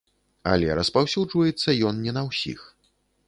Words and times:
Але 0.51 0.77
распаўсюджваецца 0.79 1.77
ён 1.89 2.01
не 2.05 2.15
на 2.17 2.25
ўсіх. 2.31 2.59